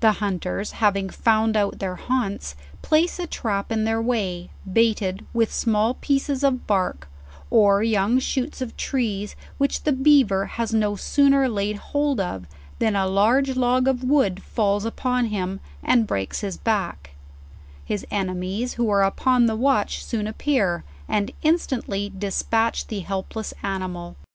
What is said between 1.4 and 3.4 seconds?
out their haunts, place a